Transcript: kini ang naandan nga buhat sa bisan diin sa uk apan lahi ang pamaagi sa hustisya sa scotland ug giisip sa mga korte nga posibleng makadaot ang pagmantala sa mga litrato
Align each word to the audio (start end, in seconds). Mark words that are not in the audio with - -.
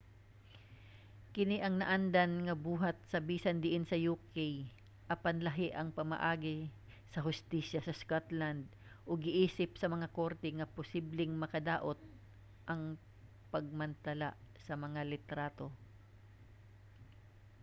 kini 1.33 1.57
ang 1.61 1.75
naandan 1.81 2.31
nga 2.45 2.55
buhat 2.67 2.97
sa 3.11 3.19
bisan 3.29 3.57
diin 3.65 3.85
sa 3.87 3.97
uk 4.13 4.21
apan 5.15 5.37
lahi 5.45 5.67
ang 5.73 5.89
pamaagi 5.97 6.57
sa 7.13 7.19
hustisya 7.27 7.79
sa 7.83 7.93
scotland 8.01 8.63
ug 9.09 9.17
giisip 9.25 9.71
sa 9.77 9.91
mga 9.93 10.07
korte 10.19 10.49
nga 10.55 10.71
posibleng 10.77 11.33
makadaot 11.43 11.99
ang 12.71 12.83
pagmantala 13.53 14.29
sa 14.65 14.73
mga 14.83 15.01
litrato 15.11 15.67